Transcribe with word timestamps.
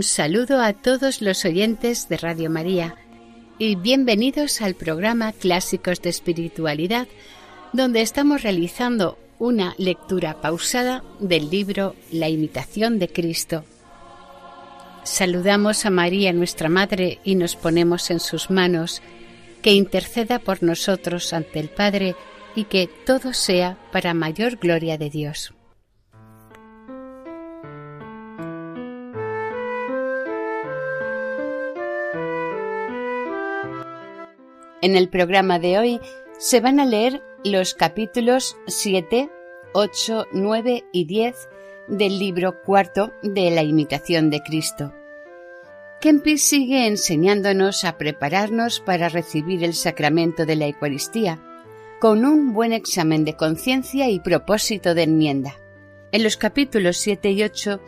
Un 0.00 0.04
saludo 0.04 0.62
a 0.62 0.72
todos 0.72 1.20
los 1.20 1.44
oyentes 1.44 2.08
de 2.08 2.16
Radio 2.16 2.48
María 2.48 2.96
y 3.58 3.74
bienvenidos 3.74 4.62
al 4.62 4.74
programa 4.74 5.30
Clásicos 5.34 6.00
de 6.00 6.08
Espiritualidad, 6.08 7.06
donde 7.74 8.00
estamos 8.00 8.42
realizando 8.42 9.18
una 9.38 9.74
lectura 9.76 10.40
pausada 10.40 11.04
del 11.18 11.50
libro 11.50 11.96
La 12.10 12.30
imitación 12.30 12.98
de 12.98 13.08
Cristo. 13.08 13.66
Saludamos 15.02 15.84
a 15.84 15.90
María, 15.90 16.32
nuestra 16.32 16.70
Madre, 16.70 17.18
y 17.22 17.34
nos 17.34 17.54
ponemos 17.54 18.10
en 18.10 18.20
sus 18.20 18.48
manos, 18.48 19.02
que 19.60 19.74
interceda 19.74 20.38
por 20.38 20.62
nosotros 20.62 21.34
ante 21.34 21.60
el 21.60 21.68
Padre 21.68 22.16
y 22.56 22.64
que 22.64 22.88
todo 23.04 23.34
sea 23.34 23.76
para 23.92 24.14
mayor 24.14 24.56
gloria 24.56 24.96
de 24.96 25.10
Dios. 25.10 25.52
En 34.82 34.96
el 34.96 35.10
programa 35.10 35.58
de 35.58 35.78
hoy 35.78 36.00
se 36.38 36.60
van 36.60 36.80
a 36.80 36.86
leer 36.86 37.22
los 37.44 37.74
capítulos 37.74 38.56
7, 38.66 39.28
8, 39.74 40.26
9 40.32 40.84
y 40.90 41.04
10 41.04 41.48
del 41.88 42.18
libro 42.18 42.62
cuarto 42.62 43.12
de 43.22 43.50
la 43.50 43.62
imitación 43.62 44.30
de 44.30 44.40
Cristo. 44.40 44.94
Kempis 46.00 46.42
sigue 46.42 46.86
enseñándonos 46.86 47.84
a 47.84 47.98
prepararnos 47.98 48.80
para 48.80 49.10
recibir 49.10 49.64
el 49.64 49.74
sacramento 49.74 50.46
de 50.46 50.56
la 50.56 50.66
Eucaristía, 50.66 51.38
con 51.98 52.24
un 52.24 52.54
buen 52.54 52.72
examen 52.72 53.26
de 53.26 53.36
conciencia 53.36 54.08
y 54.08 54.18
propósito 54.18 54.94
de 54.94 55.02
enmienda. 55.02 55.56
En 56.10 56.22
los 56.22 56.38
capítulos 56.38 56.96
7 56.96 57.30
y 57.32 57.42
8 57.42 57.80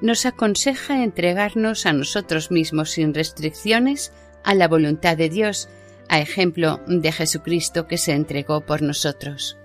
nos 0.00 0.24
aconseja 0.24 1.04
entregarnos 1.04 1.84
a 1.84 1.92
nosotros 1.92 2.50
mismos 2.50 2.92
sin 2.92 3.12
restricciones 3.12 4.14
a 4.42 4.54
la 4.54 4.68
voluntad 4.68 5.18
de 5.18 5.28
Dios, 5.28 5.68
a 6.10 6.18
ejemplo 6.20 6.80
de 6.88 7.12
Jesucristo 7.12 7.86
que 7.86 7.96
se 7.96 8.12
entregó 8.12 8.60
por 8.62 8.82
nosotros. 8.82 9.56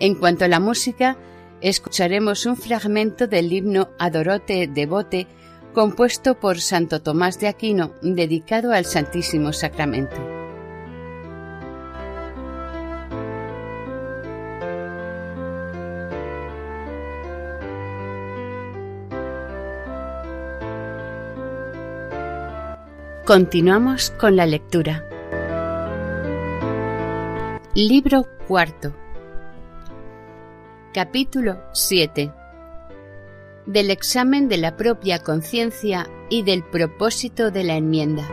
En 0.00 0.14
cuanto 0.14 0.46
a 0.46 0.48
la 0.48 0.58
música, 0.58 1.18
escucharemos 1.60 2.46
un 2.46 2.56
fragmento 2.56 3.26
del 3.26 3.52
himno 3.52 3.90
Adorote 3.98 4.66
Devote 4.66 5.26
compuesto 5.74 6.40
por 6.40 6.60
Santo 6.60 7.02
Tomás 7.02 7.38
de 7.38 7.48
Aquino 7.48 7.92
dedicado 8.00 8.72
al 8.72 8.86
Santísimo 8.86 9.52
Sacramento. 9.52 10.37
Continuamos 23.28 24.10
con 24.12 24.36
la 24.36 24.46
lectura. 24.46 25.06
Libro 27.74 28.26
cuarto. 28.46 28.96
Capítulo 30.94 31.62
7. 31.74 32.32
Del 33.66 33.90
examen 33.90 34.48
de 34.48 34.56
la 34.56 34.78
propia 34.78 35.18
conciencia 35.18 36.08
y 36.30 36.42
del 36.42 36.64
propósito 36.64 37.50
de 37.50 37.64
la 37.64 37.74
enmienda. 37.74 38.26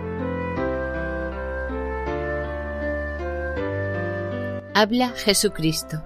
Habla 4.74 5.10
Jesucristo. 5.10 6.02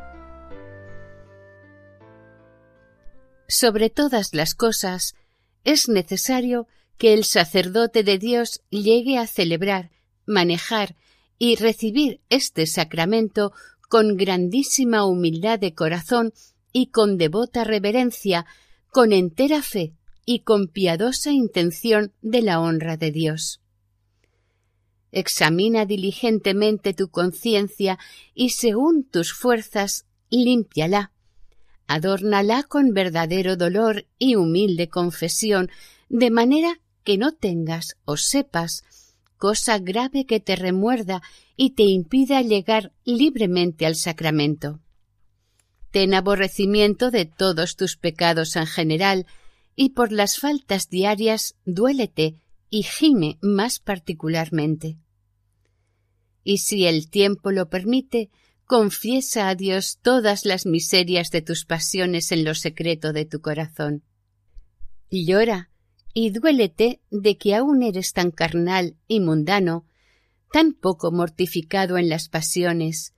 Sobre 3.47 3.91
todas 3.91 4.33
las 4.33 4.55
cosas 4.55 5.13
es 5.63 5.89
necesario 5.89 6.65
que 6.99 7.13
el 7.13 7.23
sacerdote 7.23 8.03
de 8.03 8.19
Dios 8.19 8.61
llegue 8.69 9.17
a 9.17 9.25
celebrar, 9.25 9.89
manejar 10.25 10.95
y 11.39 11.55
recibir 11.55 12.19
este 12.29 12.67
sacramento 12.67 13.53
con 13.87 14.17
grandísima 14.17 15.05
humildad 15.05 15.57
de 15.57 15.73
corazón 15.73 16.33
y 16.73 16.87
con 16.87 17.17
devota 17.17 17.63
reverencia, 17.63 18.45
con 18.91 19.13
entera 19.13 19.63
fe 19.63 19.93
y 20.25 20.41
con 20.41 20.67
piadosa 20.67 21.31
intención 21.31 22.13
de 22.21 22.41
la 22.41 22.59
honra 22.59 22.97
de 22.97 23.11
Dios. 23.11 23.61
Examina 25.11 25.85
diligentemente 25.85 26.93
tu 26.93 27.09
conciencia 27.09 27.97
y 28.35 28.49
según 28.49 29.05
tus 29.05 29.33
fuerzas 29.33 30.05
límpiala. 30.29 31.13
Adórnala 31.87 32.63
con 32.63 32.93
verdadero 32.93 33.55
dolor 33.55 34.05
y 34.19 34.35
humilde 34.35 34.89
confesión, 34.89 35.71
de 36.09 36.29
manera 36.29 36.79
que 37.09 37.17
no 37.17 37.31
tengas 37.31 37.97
o 38.05 38.17
sepas 38.17 38.83
cosa 39.35 39.79
grave 39.79 40.27
que 40.27 40.39
te 40.39 40.55
remuerda 40.55 41.23
y 41.57 41.71
te 41.71 41.81
impida 41.81 42.43
llegar 42.43 42.93
libremente 43.03 43.87
al 43.87 43.95
sacramento. 43.95 44.79
Ten 45.89 46.13
aborrecimiento 46.13 47.09
de 47.09 47.25
todos 47.25 47.75
tus 47.75 47.97
pecados 47.97 48.55
en 48.55 48.67
general, 48.67 49.25
y 49.75 49.89
por 49.97 50.11
las 50.11 50.37
faltas 50.37 50.87
diarias 50.87 51.55
duélete 51.65 52.35
y 52.69 52.83
gime 52.83 53.39
más 53.41 53.79
particularmente. 53.79 54.99
Y 56.43 56.59
si 56.59 56.85
el 56.85 57.09
tiempo 57.09 57.51
lo 57.51 57.69
permite, 57.69 58.29
confiesa 58.65 59.49
a 59.49 59.55
Dios 59.55 59.97
todas 60.03 60.45
las 60.45 60.67
miserias 60.67 61.31
de 61.31 61.41
tus 61.41 61.65
pasiones 61.65 62.31
en 62.31 62.43
lo 62.43 62.53
secreto 62.53 63.13
de 63.13 63.25
tu 63.25 63.41
corazón. 63.41 64.03
Llora 65.09 65.71
y 66.13 66.31
duélete 66.31 67.01
de 67.11 67.37
que 67.37 67.55
aún 67.55 67.83
eres 67.83 68.13
tan 68.13 68.31
carnal 68.31 68.95
y 69.07 69.19
mundano, 69.19 69.85
tan 70.51 70.73
poco 70.73 71.11
mortificado 71.11 71.97
en 71.97 72.09
las 72.09 72.29
pasiones, 72.29 73.13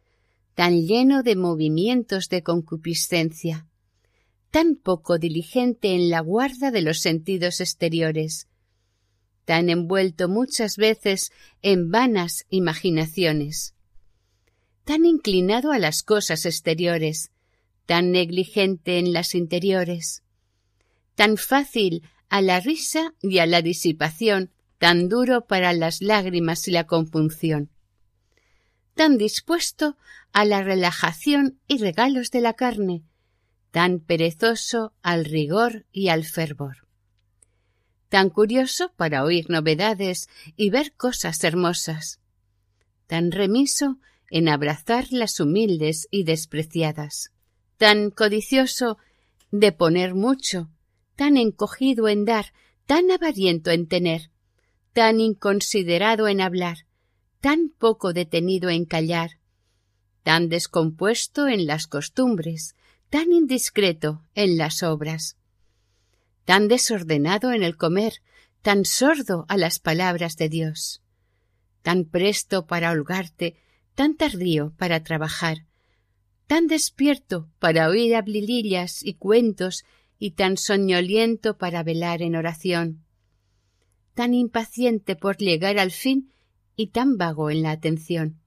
tan 0.56 0.82
lleno 0.86 1.24
de 1.24 1.36
movimientos 1.36 2.28
de 2.30 2.44
concupiscencia, 2.44 3.68
tan 4.52 4.76
poco 4.76 5.18
diligente 5.18 5.96
en 5.96 6.10
la 6.10 6.20
guarda 6.20 6.72
de 6.72 6.82
los 6.82 7.00
sentidos 7.00 7.62
exteriores, 7.62 8.48
tan 9.46 9.70
envuelto 9.70 10.28
muchas 10.28 10.76
veces 10.76 11.32
en 11.62 11.90
vanas 11.90 12.46
imaginaciones, 12.50 13.76
tan 14.84 15.06
inclinado 15.06 15.72
a 15.72 15.80
las 15.80 16.04
cosas 16.04 16.46
exteriores, 16.46 17.32
tan 17.86 18.12
negligente 18.12 19.00
en 19.00 19.14
las 19.14 19.36
interiores, 19.36 20.24
tan 21.16 21.38
fácil 21.38 22.04
a 22.32 22.42
la 22.42 22.62
risa 22.62 23.14
y 23.22 23.40
a 23.40 23.46
la 23.46 23.62
disipación, 23.62 24.52
tan 24.78 25.10
duro 25.10 25.48
para 25.48 25.74
las 25.74 26.02
lágrimas 26.02 26.66
y 26.70 26.72
la 26.72 26.88
compunción, 26.88 27.70
tan 28.96 29.18
dispuesto 29.18 29.98
a 30.32 30.46
la 30.46 30.64
relajación 30.64 31.60
y 31.68 31.80
regalos 31.80 32.32
de 32.32 32.40
la 32.40 32.54
carne, 32.54 33.04
tan 33.72 34.00
perezoso 34.00 34.94
al 35.02 35.26
rigor 35.26 35.86
y 35.92 36.08
al 36.08 36.24
fervor, 36.24 36.88
tan 38.08 38.30
curioso 38.30 38.94
para 38.96 39.26
oír 39.26 39.50
novedades 39.50 40.30
y 40.56 40.70
ver 40.70 40.94
cosas 40.94 41.44
hermosas, 41.44 42.22
tan 43.08 43.34
remiso 43.34 43.98
en 44.30 44.48
abrazar 44.48 45.08
las 45.12 45.38
humildes 45.42 46.08
y 46.12 46.24
despreciadas, 46.24 47.34
tan 47.76 48.10
codicioso 48.10 48.98
de 49.52 49.74
poner 49.74 50.16
mucho 50.16 50.70
tan 51.16 51.38
encogido 51.38 52.08
en 52.08 52.26
dar, 52.26 52.54
tan 52.86 53.12
avariento 53.12 53.72
en 53.72 53.88
tener, 53.88 54.30
tan 54.94 55.20
inconsiderado 55.20 56.28
en 56.28 56.42
hablar, 56.42 56.86
tan 57.40 57.70
poco 57.78 58.14
detenido 58.14 58.70
en 58.70 58.86
callar, 58.86 59.40
tan 60.24 60.50
descompuesto 60.50 61.48
en 61.48 61.66
las 61.66 61.88
costumbres, 61.88 62.76
tan 63.10 63.32
indiscreto 63.32 64.24
en 64.36 64.58
las 64.58 64.84
obras, 64.84 65.38
tan 66.46 66.68
desordenado 66.68 67.52
en 67.52 67.64
el 67.64 67.78
comer, 67.78 68.22
tan 68.62 68.86
sordo 68.86 69.46
a 69.48 69.58
las 69.58 69.80
palabras 69.80 70.38
de 70.38 70.50
Dios, 70.50 71.02
tan 71.82 72.06
presto 72.06 72.68
para 72.68 72.92
holgarte, 72.92 73.56
tan 73.96 74.16
tardío 74.16 74.74
para 74.78 75.04
trabajar, 75.04 75.66
tan 76.48 76.68
despierto 76.68 77.50
para 77.60 77.90
oír 77.90 78.16
hablilillas 78.16 79.04
y 79.04 79.16
cuentos 79.16 79.84
y 80.24 80.34
tan 80.34 80.56
soñoliento 80.56 81.58
para 81.58 81.82
velar 81.82 82.22
en 82.22 82.36
oración, 82.36 83.04
tan 84.14 84.36
impaciente 84.36 85.16
por 85.16 85.38
llegar 85.38 85.80
al 85.80 85.90
fin 85.90 86.32
y 86.76 86.92
tan 86.92 87.18
vago 87.18 87.50
en 87.50 87.64
la 87.64 87.72
atención, 87.72 88.40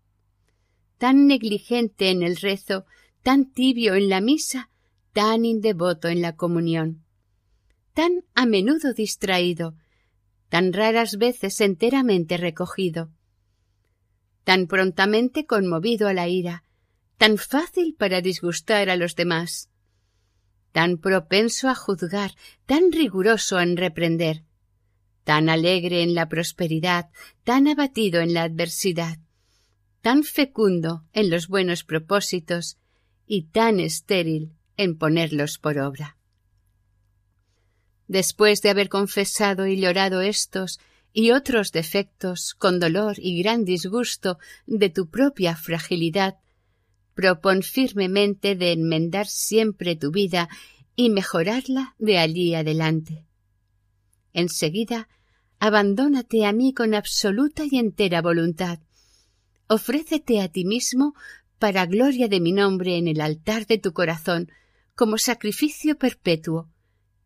tan 0.99 1.27
negligente 1.27 2.11
en 2.11 2.23
el 2.23 2.37
rezo, 2.37 2.87
tan 3.25 3.51
tibio 3.51 3.97
en 3.97 4.09
la 4.09 4.21
misa, 4.21 4.71
tan 5.13 5.45
indevoto 5.45 6.07
en 6.07 6.23
la 6.23 6.37
comunión, 6.37 7.03
tan 7.93 8.25
a 8.37 8.47
menudo 8.47 8.95
distraído, 8.95 9.75
tan 10.51 10.73
raras 10.73 11.19
veces 11.19 11.61
enteramente 11.61 12.37
recogido, 12.37 13.11
tan 14.45 14.69
prontamente 14.69 15.45
conmovido 15.45 16.07
a 16.07 16.13
la 16.13 16.29
ira, 16.29 16.63
tan 17.19 17.37
fácil 17.37 17.97
para 17.99 18.21
disgustar 18.21 18.91
a 18.91 18.97
los 18.97 19.17
demás, 19.17 19.71
tan 20.75 20.99
propenso 20.99 21.69
a 21.69 21.77
juzgar, 21.77 22.33
tan 22.67 22.91
riguroso 22.91 23.61
en 23.61 23.77
reprender, 23.77 24.43
tan 25.23 25.49
alegre 25.49 26.03
en 26.03 26.17
la 26.17 26.29
prosperidad, 26.29 27.11
tan 27.45 27.69
abatido 27.69 28.21
en 28.21 28.35
la 28.35 28.43
adversidad, 28.43 29.19
tan 30.03 30.25
fecundo 30.25 31.05
en 31.13 31.31
los 31.31 31.47
buenos 31.47 31.85
propósitos 31.85 32.77
y 33.25 33.43
tan 33.43 33.79
estéril 33.79 34.51
en 34.77 34.99
ponerlos 34.99 35.59
por 35.59 35.79
obra. 35.79 36.17
Después 38.09 38.61
de 38.61 38.71
haber 38.71 38.89
confesado 38.89 39.69
y 39.69 39.81
llorado 39.81 40.23
estos 40.23 40.81
y 41.13 41.31
otros 41.31 41.71
defectos 41.71 42.53
con 42.59 42.81
dolor 42.81 43.15
y 43.19 43.41
gran 43.41 43.65
disgusto 43.65 44.39
de 44.67 44.91
tu 44.91 45.09
propia 45.09 45.55
fragilidad, 45.55 46.35
propon 47.15 47.63
firmemente 47.63 48.57
de 48.57 48.73
enmendar 48.73 49.27
siempre 49.27 49.97
tu 49.97 50.11
vida 50.11 50.49
y 50.97 51.11
mejorarla 51.11 51.95
de 51.99 52.19
allí 52.19 52.55
adelante. 52.55 53.25
Enseguida, 54.33 55.09
abandónate 55.59 56.45
a 56.45 56.53
mí 56.53 56.75
con 56.75 56.95
absoluta 56.95 57.65
y 57.71 57.79
entera 57.79 58.21
voluntad. 58.21 58.81
Ofrécete 59.69 60.41
a 60.41 60.49
ti 60.49 60.65
mismo 60.65 61.15
para 61.59 61.87
gloria 61.87 62.29
de 62.29 62.41
mi 62.41 62.53
nombre 62.53 62.99
en 62.99 63.09
el 63.09 63.21
altar 63.21 63.67
de 63.67 63.79
tu 63.79 63.93
corazón, 63.93 64.51
como 64.95 65.19
sacrificio 65.19 65.97
perpetuo, 65.97 66.69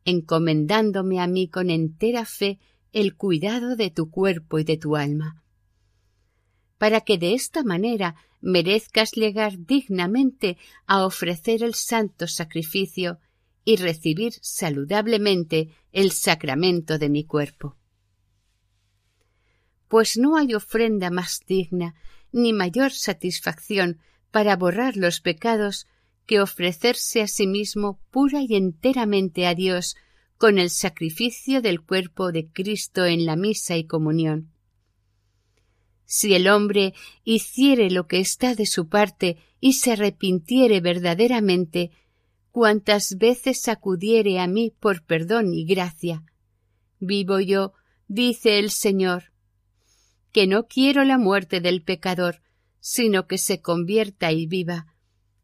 encomendándome 0.04 1.20
a 1.20 1.26
mí 1.26 1.48
con 1.48 1.70
entera 1.70 2.24
fe 2.24 2.58
el 2.92 3.16
cuidado 3.16 3.76
de 3.76 3.90
tu 3.90 4.10
cuerpo 4.10 4.58
y 4.58 4.64
de 4.64 4.76
tu 4.76 4.96
alma, 4.96 5.42
para 6.78 7.02
que 7.02 7.18
de 7.18 7.34
esta 7.34 7.62
manera 7.62 8.16
merezcas 8.40 9.12
llegar 9.12 9.58
dignamente 9.58 10.56
a 10.86 11.04
ofrecer 11.04 11.62
el 11.62 11.74
santo 11.74 12.26
sacrificio 12.26 13.18
y 13.64 13.76
recibir 13.76 14.32
saludablemente 14.40 15.70
el 15.92 16.12
sacramento 16.12 16.98
de 16.98 17.08
mi 17.08 17.24
cuerpo. 17.24 17.76
Pues 19.88 20.16
no 20.16 20.36
hay 20.36 20.54
ofrenda 20.54 21.10
más 21.10 21.40
digna 21.46 21.94
ni 22.32 22.52
mayor 22.52 22.92
satisfacción 22.92 24.00
para 24.30 24.56
borrar 24.56 24.96
los 24.96 25.20
pecados 25.20 25.86
que 26.26 26.40
ofrecerse 26.40 27.22
a 27.22 27.26
sí 27.26 27.46
mismo 27.46 28.00
pura 28.10 28.42
y 28.42 28.54
enteramente 28.54 29.46
a 29.46 29.54
Dios 29.54 29.96
con 30.36 30.58
el 30.58 30.70
sacrificio 30.70 31.62
del 31.62 31.80
cuerpo 31.80 32.32
de 32.32 32.48
Cristo 32.48 33.06
en 33.06 33.26
la 33.26 33.34
misa 33.34 33.76
y 33.76 33.84
comunión. 33.84 34.52
Si 36.10 36.34
el 36.34 36.48
hombre 36.48 36.94
hiciere 37.22 37.90
lo 37.90 38.06
que 38.06 38.18
está 38.18 38.54
de 38.54 38.64
su 38.64 38.88
parte 38.88 39.36
y 39.60 39.74
se 39.74 39.92
arrepintiere 39.92 40.80
verdaderamente, 40.80 41.90
cuantas 42.50 43.18
veces 43.18 43.68
acudiere 43.68 44.40
a 44.40 44.46
mí 44.46 44.72
por 44.80 45.04
perdón 45.04 45.52
y 45.52 45.66
gracia. 45.66 46.24
Vivo 46.98 47.40
yo, 47.40 47.74
dice 48.06 48.58
el 48.58 48.70
Señor, 48.70 49.32
que 50.32 50.46
no 50.46 50.66
quiero 50.66 51.04
la 51.04 51.18
muerte 51.18 51.60
del 51.60 51.82
pecador, 51.82 52.40
sino 52.80 53.26
que 53.26 53.36
se 53.36 53.60
convierta 53.60 54.32
y 54.32 54.46
viva, 54.46 54.86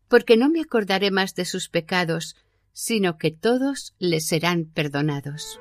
porque 0.09 0.39
no 0.39 0.49
me 0.49 0.63
acordaré 0.63 1.11
más 1.11 1.35
de 1.35 1.45
sus 1.45 1.69
pecados, 1.69 2.37
sino 2.73 3.19
que 3.19 3.31
todos 3.33 3.95
le 3.99 4.23
serán 4.23 4.65
perdonados. 4.65 5.61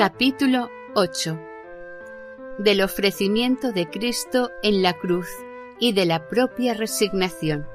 Capítulo 0.00 0.70
8 0.94 1.38
Del 2.58 2.80
ofrecimiento 2.80 3.70
de 3.72 3.90
Cristo 3.90 4.50
en 4.62 4.80
la 4.80 4.94
cruz 4.94 5.26
y 5.78 5.92
de 5.92 6.06
la 6.06 6.26
propia 6.26 6.72
resignación. 6.72 7.66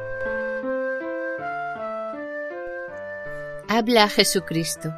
Habla 3.68 4.10
Jesucristo. 4.10 4.92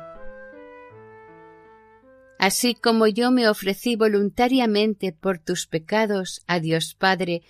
Así 2.40 2.76
como 2.76 3.08
yo 3.08 3.30
me 3.32 3.50
ofrecí 3.50 3.98
voluntariamente 3.98 5.12
por 5.12 5.38
tus 5.38 5.68
pecados 5.68 6.44
a 6.48 6.62
Dios 6.62 6.96
Padre, 6.96 7.42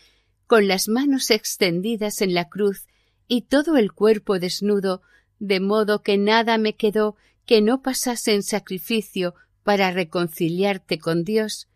con 0.47 0.67
las 0.67 0.87
manos 0.87 1.29
extendidas 1.29 2.23
en 2.23 2.33
la 2.33 2.49
cruz 2.49 2.87
y 3.27 3.43
todo 3.43 3.77
el 3.77 3.93
cuerpo 3.93 4.39
desnudo, 4.39 5.03
de 5.37 5.59
modo 5.59 6.01
que 6.01 6.17
nada 6.17 6.57
me 6.57 6.73
quedó 6.73 7.15
que 7.45 7.61
no 7.61 7.83
pasase 7.83 8.33
en 8.33 8.41
sacrificio 8.41 9.35
para 9.67 9.91
reconciliarte 9.91 10.97
con 10.97 11.25
Dios, 11.25 11.67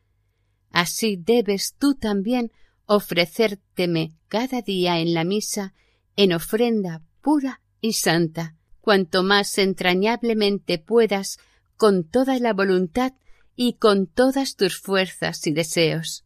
así 0.69 1.17
debes 1.17 1.75
tú 1.77 1.95
también 1.95 2.53
ofrecérteme 2.85 4.13
cada 4.29 4.61
día 4.61 5.01
en 5.01 5.13
la 5.13 5.25
misa 5.25 5.73
en 6.15 6.31
ofrenda 6.31 7.03
pura 7.19 7.59
y 7.81 7.91
santa, 7.91 8.55
cuanto 8.79 9.23
más 9.23 9.57
entrañablemente 9.57 10.79
puedas 10.79 11.37
con 11.75 12.05
toda 12.05 12.39
la 12.39 12.53
voluntad 12.53 13.11
y 13.57 13.73
con 13.73 14.07
todas 14.07 14.55
tus 14.55 14.77
fuerzas 14.77 15.45
y 15.45 15.51
deseos. 15.51 16.23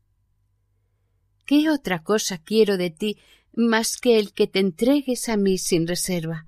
¿Qué 1.48 1.72
otra 1.72 2.04
cosa 2.04 2.38
quiero 2.38 2.78
de 2.78 2.92
ti 2.92 3.18
más 3.54 3.98
que 3.98 4.20
el 4.20 4.34
que 4.34 4.46
te 4.46 4.60
entregues 4.60 5.30
a 5.30 5.36
mí 5.36 5.58
sin 5.58 5.88
reserva? 5.88 6.46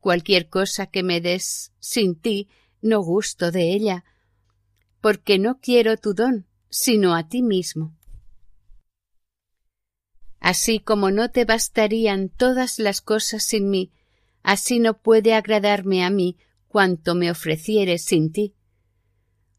Cualquier 0.00 0.48
cosa 0.48 0.86
que 0.86 1.02
me 1.02 1.20
des 1.20 1.74
sin 1.80 2.18
ti, 2.18 2.48
no 2.82 3.00
gusto 3.02 3.50
de 3.50 3.72
ella, 3.72 4.04
porque 5.00 5.38
no 5.38 5.60
quiero 5.60 5.96
tu 5.96 6.14
don, 6.14 6.46
sino 6.70 7.14
a 7.14 7.28
ti 7.28 7.42
mismo. 7.42 7.96
Así 10.40 10.80
como 10.80 11.10
no 11.10 11.30
te 11.30 11.44
bastarían 11.44 12.28
todas 12.28 12.78
las 12.78 13.00
cosas 13.00 13.44
sin 13.44 13.70
mí, 13.70 13.92
así 14.42 14.78
no 14.78 14.98
puede 14.98 15.34
agradarme 15.34 16.04
a 16.04 16.10
mí 16.10 16.36
cuanto 16.68 17.14
me 17.14 17.30
ofrecieres 17.30 18.04
sin 18.04 18.32
ti. 18.32 18.54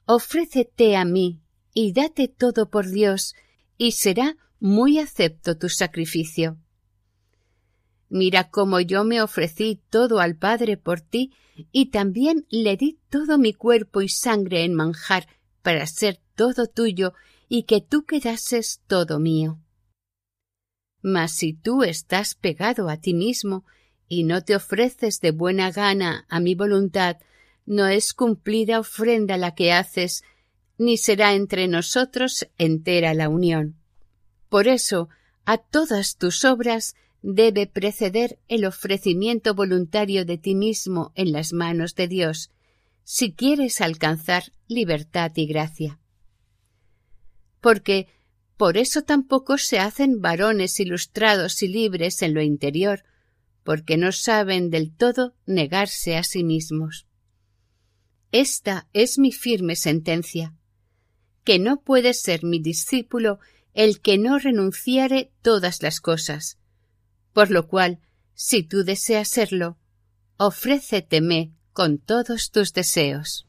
Ofrécete 0.05 0.95
a 0.95 1.05
mí 1.05 1.41
y 1.73 1.93
date 1.93 2.27
todo 2.27 2.69
por 2.69 2.89
Dios, 2.89 3.35
y 3.77 3.93
será 3.93 4.35
muy 4.59 4.99
acepto 4.99 5.57
tu 5.57 5.69
sacrificio. 5.69 6.57
Mira 8.09 8.49
cómo 8.49 8.79
yo 8.79 9.03
me 9.03 9.21
ofrecí 9.21 9.81
todo 9.89 10.19
al 10.19 10.35
Padre 10.35 10.77
por 10.77 10.99
ti, 10.99 11.31
y 11.71 11.87
también 11.87 12.45
le 12.49 12.75
di 12.77 12.99
todo 13.09 13.37
mi 13.37 13.53
cuerpo 13.53 14.01
y 14.01 14.09
sangre 14.09 14.63
en 14.63 14.73
manjar 14.73 15.27
para 15.61 15.85
ser 15.85 16.19
todo 16.35 16.67
tuyo 16.67 17.13
y 17.47 17.63
que 17.63 17.81
tú 17.81 18.05
quedases 18.05 18.81
todo 18.87 19.19
mío. 19.19 19.59
Mas 21.01 21.31
si 21.33 21.53
tú 21.53 21.83
estás 21.83 22.35
pegado 22.35 22.89
a 22.89 22.97
ti 22.97 23.13
mismo 23.13 23.65
y 24.07 24.23
no 24.23 24.43
te 24.43 24.55
ofreces 24.55 25.19
de 25.19 25.31
buena 25.31 25.71
gana 25.71 26.25
a 26.29 26.39
mi 26.39 26.55
voluntad, 26.55 27.17
no 27.65 27.87
es 27.87 28.13
cumplida 28.13 28.79
ofrenda 28.79 29.37
la 29.37 29.53
que 29.53 29.71
haces, 29.71 30.23
ni 30.77 30.97
será 30.97 31.33
entre 31.33 31.67
nosotros 31.67 32.47
entera 32.57 33.13
la 33.13 33.29
unión. 33.29 33.75
Por 34.49 34.67
eso, 34.67 35.09
a 35.45 35.57
todas 35.57 36.15
tus 36.17 36.45
obras 36.45 36.95
debe 37.21 37.67
preceder 37.67 38.39
el 38.47 38.65
ofrecimiento 38.65 39.53
voluntario 39.53 40.25
de 40.25 40.37
ti 40.37 40.55
mismo 40.55 41.11
en 41.15 41.31
las 41.31 41.53
manos 41.53 41.95
de 41.95 42.07
Dios, 42.07 42.51
si 43.03 43.33
quieres 43.33 43.81
alcanzar 43.81 44.53
libertad 44.67 45.31
y 45.35 45.47
gracia. 45.47 45.99
Porque 47.59 48.07
por 48.55 48.77
eso 48.77 49.03
tampoco 49.03 49.57
se 49.57 49.79
hacen 49.79 50.21
varones 50.21 50.79
ilustrados 50.79 51.63
y 51.63 51.67
libres 51.67 52.21
en 52.21 52.33
lo 52.33 52.41
interior, 52.41 53.03
porque 53.63 53.97
no 53.97 54.11
saben 54.11 54.69
del 54.69 54.93
todo 54.93 55.33
negarse 55.45 56.17
a 56.17 56.23
sí 56.23 56.43
mismos. 56.43 57.07
Esta 58.31 58.87
es 58.93 59.17
mi 59.17 59.31
firme 59.31 59.75
sentencia, 59.75 60.53
que 61.43 61.57
no 61.57 61.81
puede 61.81 62.13
ser 62.13 62.43
mi 62.43 62.59
discípulo 62.59 63.39
el 63.73 64.01
que 64.01 64.17
no 64.17 64.37
renunciare 64.37 65.31
todas 65.41 65.81
las 65.81 65.99
cosas, 65.99 66.58
por 67.39 67.51
lo 67.51 67.69
cual, 67.69 67.99
si 68.33 68.63
tú 68.63 68.83
deseas 68.83 69.29
serlo, 69.29 69.77
ofréceteme 70.35 71.53
con 71.71 71.97
todos 71.97 72.51
tus 72.51 72.73
deseos. 72.73 73.47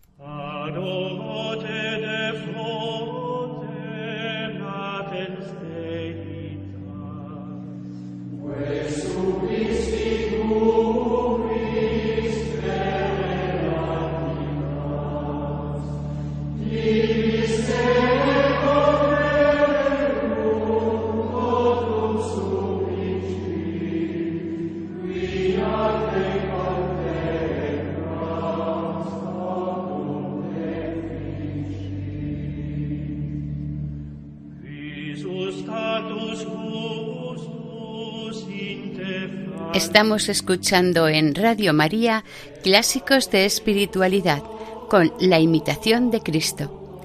Estamos 39.81 40.29
escuchando 40.29 41.09
en 41.09 41.35
Radio 41.35 41.73
María 41.73 42.25
Clásicos 42.63 43.31
de 43.31 43.45
Espiritualidad 43.45 44.43
con 44.89 45.13
la 45.21 45.41
imitación 45.41 46.11
de 46.11 46.21
Cristo. 46.21 47.01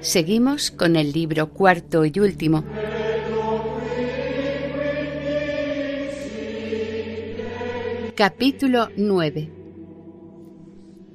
Seguimos 0.00 0.70
con 0.70 0.96
el 0.96 1.12
libro 1.12 1.50
cuarto 1.50 2.04
y 2.04 2.18
último. 2.18 2.64
Capítulo 8.16 8.88
9. 8.96 9.52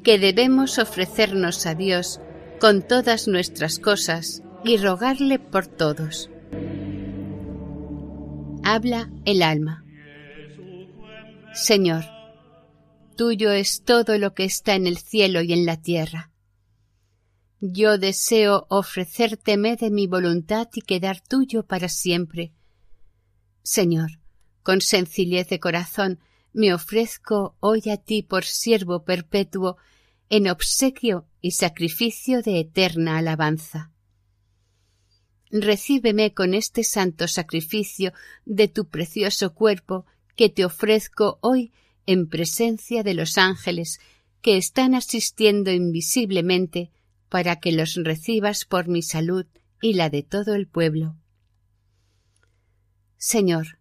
Que 0.04 0.20
debemos 0.20 0.78
ofrecernos 0.78 1.66
a 1.66 1.74
Dios 1.74 2.22
con 2.60 2.88
todas 2.88 3.28
nuestras 3.28 3.80
cosas 3.80 4.44
y 4.64 4.78
rogarle 4.78 5.40
por 5.40 5.66
todos. 5.66 6.30
Habla 8.64 9.10
el 9.26 9.42
alma. 9.42 9.84
Señor, 11.56 12.04
tuyo 13.18 13.52
es 13.52 13.82
todo 13.82 14.20
lo 14.20 14.36
que 14.36 14.44
está 14.44 14.76
en 14.76 14.86
el 14.86 15.00
cielo 15.00 15.42
y 15.42 15.54
en 15.54 15.66
la 15.66 15.82
tierra. 15.82 16.30
Yo 17.62 17.98
deseo 17.98 18.68
ofrecérteme 18.70 19.76
de 19.76 19.90
mi 19.90 20.06
voluntad 20.06 20.68
y 20.76 20.82
quedar 20.82 21.20
tuyo 21.20 21.64
para 21.66 21.90
siempre. 21.90 22.54
Señor, 23.64 24.20
con 24.62 24.82
sencillez 24.82 25.50
de 25.50 25.60
corazón 25.60 26.20
me 26.54 26.74
ofrezco 26.74 27.56
hoy 27.60 27.90
a 27.90 27.98
ti 27.98 28.24
por 28.24 28.44
siervo 28.44 29.04
perpetuo 29.04 29.78
en 30.30 30.48
obsequio 30.48 31.26
y 31.42 31.52
sacrificio 31.52 32.42
de 32.42 32.60
eterna 32.60 33.18
alabanza. 33.18 33.92
Recíbeme 35.50 36.34
con 36.34 36.54
este 36.54 36.84
santo 36.84 37.28
sacrificio 37.28 38.14
de 38.46 38.70
tu 38.70 38.88
precioso 38.88 39.54
cuerpo 39.54 40.06
que 40.36 40.50
te 40.50 40.64
ofrezco 40.64 41.40
hoy 41.42 41.74
en 42.06 42.30
presencia 42.30 43.04
de 43.04 43.14
los 43.14 43.38
ángeles 43.38 44.00
que 44.42 44.58
están 44.58 44.96
asistiendo 44.96 45.72
invisiblemente 45.72 46.92
para 47.30 47.58
que 47.58 47.72
los 47.72 47.96
recibas 47.96 48.66
por 48.66 48.88
mi 48.88 49.02
salud 49.02 49.46
y 49.82 49.94
la 49.94 50.10
de 50.10 50.24
todo 50.24 50.56
el 50.56 50.68
pueblo. 50.68 51.16
Señor, 53.18 53.81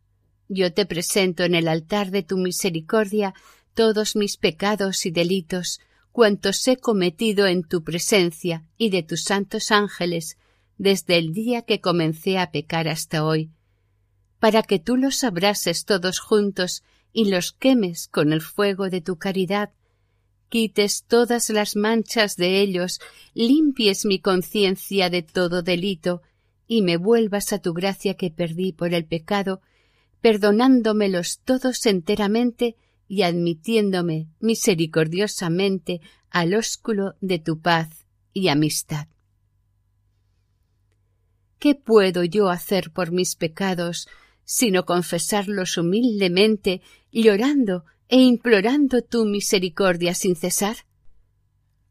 yo 0.50 0.73
te 0.73 0.85
presento 0.85 1.45
en 1.45 1.54
el 1.54 1.69
altar 1.69 2.11
de 2.11 2.25
tu 2.25 2.37
misericordia 2.37 3.35
todos 3.73 4.16
mis 4.16 4.37
pecados 4.37 5.07
y 5.07 5.12
delitos, 5.12 5.80
cuantos 6.11 6.66
he 6.66 6.76
cometido 6.76 7.47
en 7.47 7.62
tu 7.62 7.85
presencia 7.85 8.64
y 8.76 8.90
de 8.90 9.04
tus 9.04 9.23
santos 9.23 9.71
ángeles 9.71 10.37
desde 10.76 11.19
el 11.19 11.33
día 11.33 11.62
que 11.62 11.80
comencé 11.80 12.37
a 12.37 12.50
pecar 12.50 12.88
hasta 12.88 13.25
hoy, 13.25 13.50
para 14.40 14.64
que 14.64 14.80
tú 14.80 14.97
los 14.97 15.23
abrases 15.23 15.85
todos 15.85 16.19
juntos 16.19 16.83
y 17.12 17.26
los 17.26 17.52
quemes 17.52 18.09
con 18.09 18.33
el 18.33 18.40
fuego 18.40 18.90
de 18.90 19.00
tu 19.00 19.19
caridad, 19.19 19.71
quites 20.49 21.04
todas 21.07 21.49
las 21.50 21.76
manchas 21.76 22.35
de 22.35 22.61
ellos, 22.61 22.99
limpies 23.35 24.04
mi 24.04 24.19
conciencia 24.19 25.11
de 25.11 25.23
todo 25.23 25.62
delito, 25.62 26.23
y 26.66 26.83
me 26.83 26.97
vuelvas 26.97 27.52
a 27.52 27.61
tu 27.61 27.73
gracia 27.73 28.14
que 28.14 28.30
perdí 28.30 28.73
por 28.73 28.95
el 28.95 29.04
pecado, 29.04 29.61
perdonándomelos 30.21 31.41
todos 31.45 31.87
enteramente 31.87 32.77
y 33.09 33.23
admitiéndome 33.23 34.29
misericordiosamente 34.39 36.00
al 36.31 36.55
ósculo 36.55 37.15
de 37.21 37.39
tu 37.39 37.61
paz 37.61 38.07
y 38.33 38.49
amistad. 38.49 39.09
¿Qué 41.59 41.75
puedo 41.75 42.25
yo 42.25 42.49
hacer 42.49 42.91
por 42.91 43.12
mis 43.12 43.37
pecados 43.37 44.09
sino 44.45 44.85
confesarlos 44.85 45.77
humildemente, 45.77 46.81
llorando 47.12 47.85
e 48.09 48.21
implorando 48.21 49.03
tu 49.03 49.25
misericordia 49.25 50.15
sin 50.15 50.35
cesar? 50.35 50.77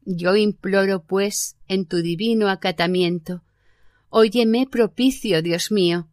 Yo 0.03 0.35
imploro, 0.35 1.03
pues, 1.03 1.55
en 1.67 1.85
tu 1.85 2.01
divino 2.01 2.49
acatamiento, 2.49 3.43
óyeme 4.09 4.67
propicio, 4.67 5.41
Dios 5.41 5.71
mío. 5.71 6.07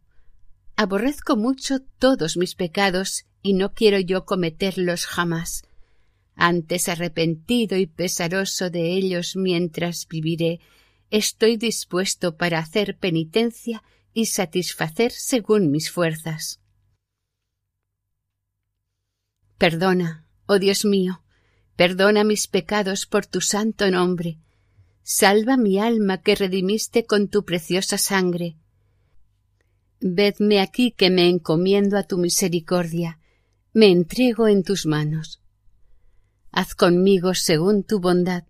Aborrezco 0.79 1.35
mucho 1.35 1.79
todos 1.97 2.37
mis 2.37 2.53
pecados 2.53 3.25
y 3.41 3.53
no 3.53 3.73
quiero 3.73 3.99
yo 3.99 4.25
cometerlos 4.25 5.07
jamás. 5.07 5.63
Antes 6.35 6.87
arrepentido 6.87 7.77
y 7.77 7.87
pesaroso 7.87 8.69
de 8.69 8.93
ellos 8.93 9.35
mientras 9.35 10.07
viviré, 10.07 10.59
estoy 11.09 11.57
dispuesto 11.57 12.37
para 12.37 12.59
hacer 12.59 12.95
penitencia 12.95 13.81
y 14.13 14.27
satisfacer 14.27 15.11
según 15.11 15.71
mis 15.71 15.89
fuerzas. 15.89 16.59
Perdona, 19.57 20.27
oh 20.45 20.59
Dios 20.59 20.85
mío, 20.85 21.23
perdona 21.75 22.23
mis 22.23 22.47
pecados 22.47 23.07
por 23.07 23.25
tu 23.25 23.41
santo 23.41 23.89
nombre. 23.89 24.37
Salva 25.01 25.57
mi 25.57 25.79
alma 25.79 26.21
que 26.21 26.35
redimiste 26.35 27.07
con 27.07 27.29
tu 27.29 27.45
preciosa 27.45 27.97
sangre. 27.97 28.57
Vedme 29.99 30.59
aquí 30.59 30.91
que 30.91 31.09
me 31.09 31.27
encomiendo 31.27 31.97
a 31.97 32.03
tu 32.03 32.17
misericordia, 32.17 33.19
me 33.73 33.87
entrego 33.87 34.47
en 34.47 34.63
tus 34.63 34.85
manos. 34.85 35.41
Haz 36.51 36.75
conmigo 36.75 37.33
según 37.33 37.83
tu 37.83 37.99
bondad, 37.99 38.43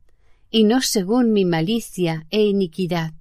y 0.49 0.65
no 0.65 0.81
según 0.81 1.31
mi 1.31 1.45
malicia 1.45 2.25
e 2.31 2.43
iniquidad. 2.43 3.13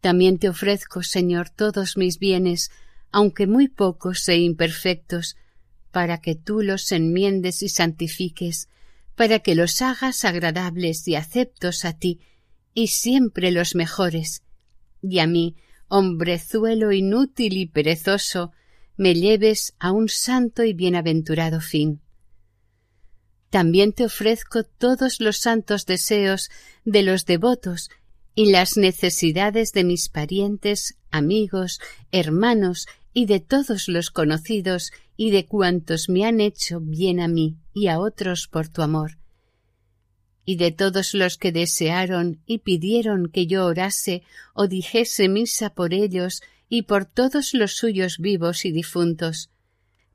También 0.00 0.38
te 0.38 0.48
ofrezco, 0.48 1.02
Señor, 1.02 1.50
todos 1.50 1.96
mis 1.96 2.18
bienes, 2.18 2.70
aunque 3.10 3.46
muy 3.46 3.68
pocos 3.68 4.28
e 4.28 4.36
imperfectos, 4.38 5.36
para 5.90 6.20
que 6.20 6.36
tú 6.36 6.62
los 6.62 6.92
enmiendes 6.92 7.62
y 7.62 7.68
santifiques, 7.68 8.68
para 9.16 9.40
que 9.40 9.56
los 9.56 9.82
hagas 9.82 10.24
agradables 10.24 11.08
y 11.08 11.16
aceptos 11.16 11.84
a 11.84 11.94
ti, 11.94 12.20
y 12.72 12.88
siempre 12.88 13.50
los 13.50 13.74
mejores, 13.74 14.44
y 15.02 15.18
a 15.18 15.26
mí, 15.26 15.56
hombrezuelo 15.88 16.92
inútil 16.92 17.56
y 17.56 17.66
perezoso, 17.66 18.52
me 18.96 19.14
lleves 19.14 19.74
a 19.78 19.92
un 19.92 20.08
santo 20.08 20.64
y 20.64 20.72
bienaventurado 20.72 21.60
fin. 21.60 22.00
También 23.50 23.92
te 23.92 24.04
ofrezco 24.04 24.64
todos 24.64 25.20
los 25.20 25.38
santos 25.38 25.86
deseos 25.86 26.50
de 26.84 27.02
los 27.02 27.24
devotos 27.24 27.90
y 28.34 28.50
las 28.50 28.76
necesidades 28.76 29.72
de 29.72 29.84
mis 29.84 30.08
parientes, 30.08 30.96
amigos, 31.10 31.80
hermanos 32.12 32.86
y 33.14 33.26
de 33.26 33.40
todos 33.40 33.88
los 33.88 34.10
conocidos 34.10 34.92
y 35.16 35.30
de 35.30 35.46
cuantos 35.46 36.08
me 36.08 36.24
han 36.24 36.40
hecho 36.40 36.80
bien 36.80 37.20
a 37.20 37.28
mí 37.28 37.56
y 37.74 37.88
a 37.88 37.98
otros 37.98 38.46
por 38.46 38.68
tu 38.68 38.82
amor, 38.82 39.18
y 40.48 40.56
de 40.56 40.72
todos 40.72 41.12
los 41.12 41.36
que 41.36 41.52
desearon 41.52 42.40
y 42.46 42.60
pidieron 42.60 43.28
que 43.28 43.46
yo 43.46 43.66
orase 43.66 44.22
o 44.54 44.66
dijese 44.66 45.28
misa 45.28 45.74
por 45.74 45.92
ellos 45.92 46.40
y 46.70 46.84
por 46.84 47.04
todos 47.04 47.52
los 47.52 47.76
suyos 47.76 48.16
vivos 48.16 48.64
y 48.64 48.72
difuntos, 48.72 49.50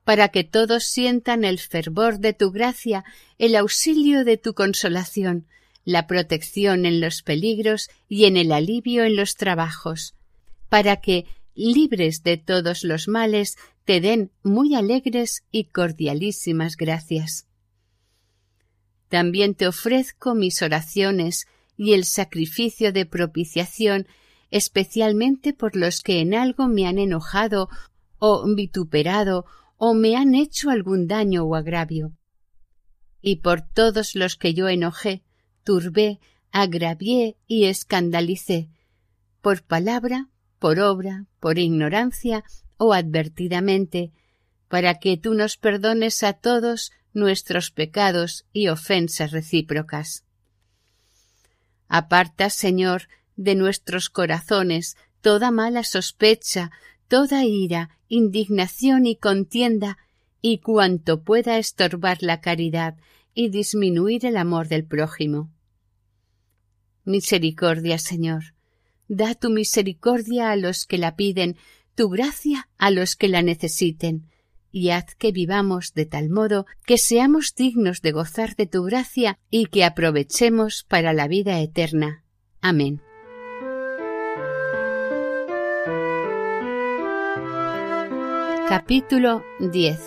para 0.03 0.29
que 0.29 0.43
todos 0.43 0.85
sientan 0.85 1.43
el 1.43 1.59
fervor 1.59 2.17
de 2.17 2.33
tu 2.33 2.49
gracia, 2.49 3.05
el 3.37 3.55
auxilio 3.55 4.25
de 4.25 4.37
tu 4.37 4.55
consolación, 4.55 5.45
la 5.85 6.07
protección 6.07 6.87
en 6.87 6.99
los 6.99 7.21
peligros 7.21 7.91
y 8.09 8.25
en 8.25 8.35
el 8.35 8.51
alivio 8.53 9.03
en 9.03 9.15
los 9.15 9.35
trabajos, 9.35 10.15
para 10.67 10.95
que, 10.95 11.27
libres 11.53 12.23
de 12.23 12.37
todos 12.37 12.83
los 12.83 13.07
males, 13.07 13.55
te 13.85 14.01
den 14.01 14.31
muy 14.41 14.73
alegres 14.73 15.43
y 15.51 15.65
cordialísimas 15.65 16.75
gracias. 16.75 17.45
También 19.13 19.53
te 19.53 19.67
ofrezco 19.67 20.33
mis 20.33 20.63
oraciones 20.63 21.45
y 21.77 21.93
el 21.93 22.03
sacrificio 22.03 22.91
de 22.91 23.05
propiciación, 23.05 24.07
especialmente 24.49 25.53
por 25.53 25.75
los 25.75 26.01
que 26.01 26.19
en 26.19 26.33
algo 26.33 26.67
me 26.67 26.87
han 26.87 26.97
enojado 26.97 27.69
o 28.17 28.43
vituperado 28.55 29.45
o 29.77 29.93
me 29.93 30.15
han 30.15 30.33
hecho 30.33 30.71
algún 30.71 31.05
daño 31.05 31.43
o 31.43 31.53
agravio, 31.53 32.17
y 33.21 33.35
por 33.35 33.61
todos 33.61 34.15
los 34.15 34.35
que 34.35 34.55
yo 34.55 34.67
enojé, 34.67 35.21
turbé, 35.63 36.19
agravié 36.51 37.37
y 37.45 37.65
escandalicé, 37.65 38.71
por 39.43 39.61
palabra, 39.61 40.29
por 40.57 40.79
obra, 40.79 41.27
por 41.39 41.59
ignorancia 41.59 42.43
o 42.77 42.93
advertidamente, 42.93 44.11
para 44.69 44.95
que 44.95 45.17
tú 45.17 45.35
nos 45.35 45.57
perdones 45.57 46.23
a 46.23 46.33
todos 46.33 46.91
nuestros 47.13 47.71
pecados 47.71 48.45
y 48.51 48.67
ofensas 48.67 49.31
recíprocas. 49.31 50.23
Aparta, 51.87 52.49
Señor, 52.49 53.07
de 53.35 53.55
nuestros 53.55 54.09
corazones 54.09 54.97
toda 55.21 55.51
mala 55.51 55.83
sospecha, 55.83 56.71
toda 57.07 57.45
ira, 57.45 57.89
indignación 58.09 59.05
y 59.05 59.15
contienda, 59.15 59.97
y 60.41 60.57
cuanto 60.57 61.23
pueda 61.23 61.57
estorbar 61.57 62.17
la 62.21 62.41
caridad 62.41 62.95
y 63.33 63.49
disminuir 63.49 64.25
el 64.25 64.35
amor 64.35 64.67
del 64.67 64.85
prójimo. 64.85 65.49
Misericordia, 67.05 67.97
Señor. 67.97 68.53
Da 69.07 69.35
tu 69.35 69.49
misericordia 69.49 70.51
a 70.51 70.55
los 70.55 70.85
que 70.85 70.97
la 70.97 71.15
piden, 71.15 71.57
tu 71.95 72.09
gracia 72.09 72.69
a 72.77 72.91
los 72.91 73.15
que 73.15 73.27
la 73.27 73.41
necesiten, 73.41 74.29
y 74.73 74.89
haz 74.89 75.15
que 75.15 75.31
vivamos 75.31 75.93
de 75.93 76.05
tal 76.05 76.29
modo 76.29 76.65
que 76.85 76.97
seamos 76.97 77.53
dignos 77.55 78.01
de 78.01 78.11
gozar 78.11 78.55
de 78.55 78.65
tu 78.65 78.83
gracia 78.83 79.37
y 79.49 79.67
que 79.67 79.85
aprovechemos 79.85 80.83
para 80.83 81.13
la 81.13 81.27
vida 81.27 81.59
eterna. 81.61 82.23
Amén. 82.59 83.01
Capítulo 88.67 89.43
10 89.59 89.99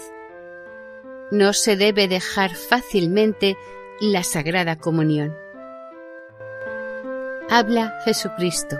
No 1.30 1.52
se 1.52 1.76
debe 1.76 2.08
dejar 2.08 2.56
fácilmente 2.56 3.56
la 4.00 4.24
Sagrada 4.24 4.76
Comunión. 4.76 5.32
Habla 7.48 8.00
Jesucristo. 8.04 8.76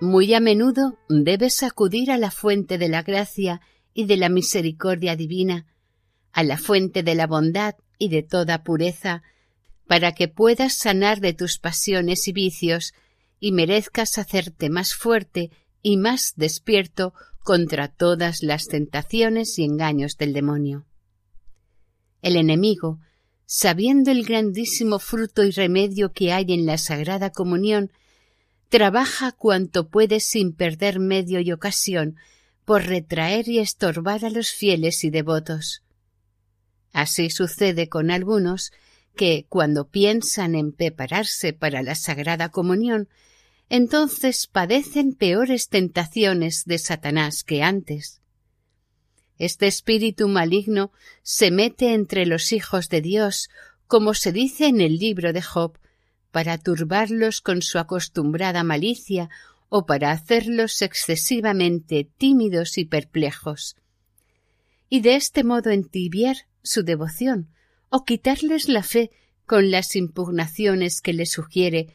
Muy 0.00 0.32
a 0.32 0.38
menudo 0.38 0.96
debes 1.08 1.64
acudir 1.64 2.12
a 2.12 2.18
la 2.18 2.30
fuente 2.30 2.78
de 2.78 2.88
la 2.88 3.02
gracia 3.02 3.60
y 3.92 4.06
de 4.06 4.16
la 4.16 4.28
misericordia 4.28 5.16
divina, 5.16 5.66
a 6.32 6.44
la 6.44 6.56
fuente 6.56 7.02
de 7.02 7.16
la 7.16 7.26
bondad 7.26 7.74
y 7.98 8.08
de 8.08 8.22
toda 8.22 8.62
pureza, 8.62 9.24
para 9.88 10.12
que 10.12 10.28
puedas 10.28 10.76
sanar 10.76 11.20
de 11.20 11.32
tus 11.32 11.58
pasiones 11.58 12.28
y 12.28 12.32
vicios 12.32 12.92
y 13.40 13.50
merezcas 13.50 14.18
hacerte 14.18 14.70
más 14.70 14.94
fuerte 14.94 15.50
y 15.82 15.96
más 15.96 16.34
despierto 16.36 17.12
contra 17.42 17.88
todas 17.88 18.42
las 18.42 18.68
tentaciones 18.68 19.58
y 19.58 19.64
engaños 19.64 20.16
del 20.16 20.32
demonio. 20.32 20.86
El 22.22 22.36
enemigo, 22.36 23.00
sabiendo 23.46 24.12
el 24.12 24.24
grandísimo 24.24 25.00
fruto 25.00 25.42
y 25.42 25.50
remedio 25.50 26.12
que 26.12 26.32
hay 26.32 26.52
en 26.52 26.66
la 26.66 26.78
Sagrada 26.78 27.30
Comunión, 27.30 27.90
trabaja 28.68 29.32
cuanto 29.32 29.88
puede 29.88 30.20
sin 30.20 30.52
perder 30.52 30.98
medio 30.98 31.40
y 31.40 31.52
ocasión 31.52 32.16
por 32.64 32.84
retraer 32.84 33.48
y 33.48 33.58
estorbar 33.58 34.24
a 34.24 34.30
los 34.30 34.50
fieles 34.50 35.04
y 35.04 35.10
devotos. 35.10 35.82
Así 36.92 37.30
sucede 37.30 37.88
con 37.88 38.10
algunos 38.10 38.72
que, 39.16 39.46
cuando 39.48 39.88
piensan 39.88 40.54
en 40.54 40.72
prepararse 40.72 41.52
para 41.52 41.82
la 41.82 41.94
Sagrada 41.94 42.50
Comunión, 42.50 43.08
entonces 43.68 44.46
padecen 44.46 45.14
peores 45.14 45.68
tentaciones 45.68 46.64
de 46.64 46.78
Satanás 46.78 47.44
que 47.44 47.62
antes. 47.62 48.20
Este 49.38 49.66
espíritu 49.66 50.28
maligno 50.28 50.92
se 51.22 51.50
mete 51.50 51.94
entre 51.94 52.26
los 52.26 52.52
hijos 52.52 52.88
de 52.88 53.00
Dios, 53.00 53.50
como 53.86 54.14
se 54.14 54.32
dice 54.32 54.66
en 54.66 54.80
el 54.80 54.98
libro 54.98 55.32
de 55.32 55.42
Job, 55.42 55.78
para 56.30 56.58
turbarlos 56.58 57.40
con 57.40 57.62
su 57.62 57.78
acostumbrada 57.78 58.62
malicia 58.64 59.30
o 59.68 59.86
para 59.86 60.12
hacerlos 60.12 60.82
excesivamente 60.82 62.08
tímidos 62.16 62.78
y 62.78 62.84
perplejos, 62.84 63.76
y 64.88 65.00
de 65.00 65.16
este 65.16 65.44
modo 65.44 65.70
entibiar 65.70 66.36
su 66.62 66.82
devoción 66.82 67.48
o 67.90 68.04
quitarles 68.04 68.68
la 68.68 68.82
fe 68.82 69.10
con 69.46 69.70
las 69.70 69.96
impugnaciones 69.96 71.00
que 71.00 71.12
le 71.12 71.26
sugiere, 71.26 71.94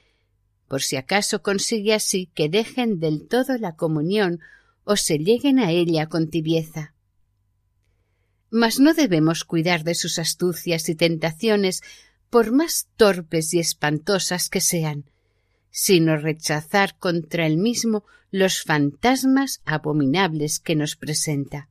por 0.67 0.82
si 0.82 0.96
acaso 0.96 1.41
consigue 1.41 1.93
así 1.93 2.30
que 2.34 2.50
dejen 2.50 3.00
del 3.00 3.28
todo 3.28 3.58
la 3.58 3.76
comunión 3.76 4.39
o 4.84 4.96
se 4.96 5.17
lleguen 5.17 5.60
a 5.60 5.72
ella 5.72 6.08
con 6.08 6.30
tibieza. 6.30 6.93
Mas 8.50 8.80
no 8.80 8.93
debemos 8.93 9.43
cuidar 9.43 9.84
de 9.84 9.96
sus 9.96 10.19
astucias 10.19 10.89
y 10.89 10.96
tentaciones 10.96 11.82
por 12.34 12.52
más 12.52 12.88
torpes 12.98 13.54
y 13.54 13.60
espantosas 13.60 14.50
que 14.50 14.60
sean, 14.60 15.06
sino 15.69 16.17
rechazar 16.17 16.98
contra 16.98 17.46
él 17.46 17.58
mismo 17.58 18.06
los 18.32 18.63
fantasmas 18.63 19.62
abominables 19.65 20.60
que 20.60 20.76
nos 20.76 20.96
presenta. 20.96 21.69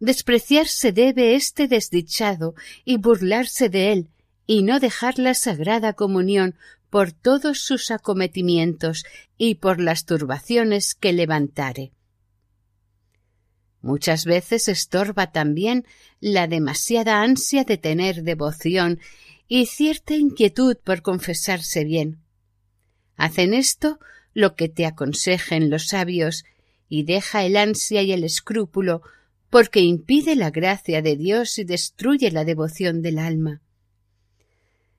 Despreciarse 0.00 0.90
debe 0.90 1.36
este 1.36 1.68
desdichado 1.68 2.56
y 2.84 2.96
burlarse 2.96 3.68
de 3.68 3.92
él, 3.92 4.08
y 4.44 4.64
no 4.64 4.80
dejar 4.80 5.20
la 5.20 5.34
sagrada 5.34 5.92
comunión 5.92 6.56
por 6.90 7.12
todos 7.12 7.60
sus 7.60 7.92
acometimientos 7.92 9.04
y 9.38 9.54
por 9.54 9.78
las 9.78 10.04
turbaciones 10.04 10.96
que 10.96 11.12
levantare. 11.12 11.92
Muchas 13.82 14.24
veces 14.24 14.68
estorba 14.68 15.32
también 15.32 15.86
la 16.20 16.46
demasiada 16.46 17.22
ansia 17.22 17.64
de 17.64 17.78
tener 17.78 18.22
devoción 18.22 19.00
y 19.48 19.66
cierta 19.66 20.14
inquietud 20.14 20.76
por 20.84 21.02
confesarse 21.02 21.84
bien. 21.84 22.18
Hacen 23.16 23.54
esto 23.54 23.98
lo 24.34 24.54
que 24.54 24.68
te 24.68 24.86
aconsejen 24.86 25.70
los 25.70 25.88
sabios 25.88 26.44
y 26.88 27.04
deja 27.04 27.44
el 27.44 27.56
ansia 27.56 28.02
y 28.02 28.12
el 28.12 28.24
escrúpulo 28.24 29.02
porque 29.48 29.80
impide 29.80 30.36
la 30.36 30.50
gracia 30.50 31.02
de 31.02 31.16
Dios 31.16 31.58
y 31.58 31.64
destruye 31.64 32.30
la 32.30 32.44
devoción 32.44 33.02
del 33.02 33.18
alma. 33.18 33.60